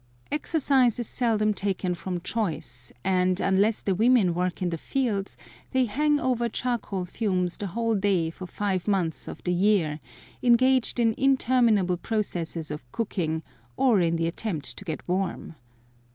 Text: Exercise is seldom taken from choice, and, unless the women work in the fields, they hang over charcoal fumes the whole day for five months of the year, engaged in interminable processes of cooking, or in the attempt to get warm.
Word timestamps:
Exercise 0.31 0.97
is 0.97 1.07
seldom 1.07 1.53
taken 1.53 1.93
from 1.93 2.21
choice, 2.21 2.91
and, 3.03 3.39
unless 3.39 3.83
the 3.83 3.93
women 3.93 4.33
work 4.33 4.59
in 4.59 4.71
the 4.71 4.77
fields, 4.79 5.37
they 5.73 5.85
hang 5.85 6.19
over 6.19 6.49
charcoal 6.49 7.05
fumes 7.05 7.55
the 7.55 7.67
whole 7.67 7.93
day 7.93 8.31
for 8.31 8.47
five 8.47 8.87
months 8.87 9.27
of 9.27 9.43
the 9.43 9.53
year, 9.53 9.99
engaged 10.41 10.99
in 10.99 11.13
interminable 11.19 11.97
processes 11.97 12.71
of 12.71 12.91
cooking, 12.91 13.43
or 13.77 14.01
in 14.01 14.15
the 14.15 14.25
attempt 14.25 14.75
to 14.75 14.83
get 14.83 15.07
warm. 15.07 15.53